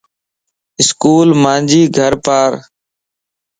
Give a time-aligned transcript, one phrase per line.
[0.79, 2.51] اسڪول مانجي گھر پار